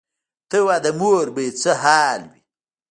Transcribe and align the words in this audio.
ته 0.49 0.57
وا 0.65 0.77
د 0.83 0.87
مور 0.99 1.25
به 1.33 1.41
یې 1.45 1.51
څه 1.61 1.71
حال 1.83 2.21
وي. 2.31 2.41